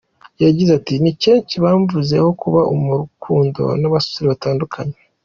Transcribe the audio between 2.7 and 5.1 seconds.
mu rukundo n’abasore batandukanye.